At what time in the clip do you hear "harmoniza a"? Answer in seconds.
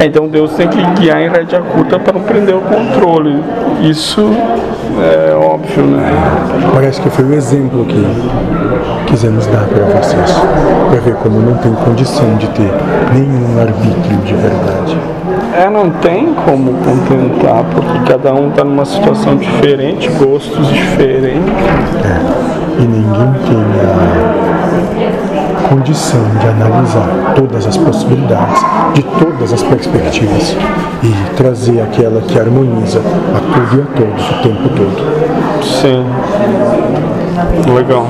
32.38-33.40